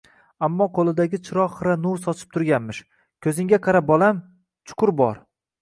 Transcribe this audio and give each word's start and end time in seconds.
ammo 0.45 0.67
qo'lidagi 0.77 1.19
chiroq 1.27 1.53
xira 1.59 1.75
nur 1.83 2.01
sochib 2.07 2.33
turganmish. 2.37 2.81
«Ko'zingga 3.27 3.63
qara, 3.69 3.85
bolam, 3.93 4.27
chuqur 4.71 4.95
bor» 5.05 5.25